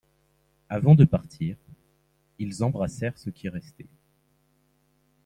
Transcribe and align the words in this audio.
Avant 0.67 0.95
de 0.95 1.05
partir, 1.05 1.57
ils 2.39 2.63
embrassèrent 2.63 3.19
ceux 3.19 3.29
qui 3.29 3.49
restaient. 3.49 3.85